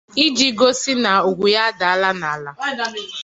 [0.25, 2.51] iji gosi na ùgwù ya àdàálá n'ala.